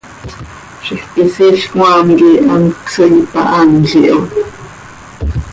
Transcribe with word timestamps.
Zixquisiil 0.85 1.55
cmaam 1.69 2.07
quih 2.19 2.39
hant 2.47 2.75
csooi 2.91 3.13
ipahanl 3.21 3.91
iho. 4.01 4.19